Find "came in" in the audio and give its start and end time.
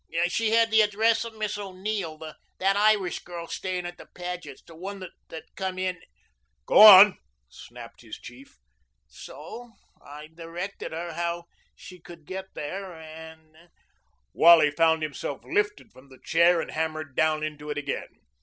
5.55-6.01